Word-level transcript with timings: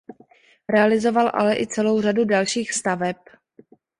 Realizoval 0.69 1.31
ale 1.33 1.55
i 1.57 1.67
celou 1.67 2.01
řadu 2.01 2.25
dalších 2.25 2.73
staveb. 2.73 3.15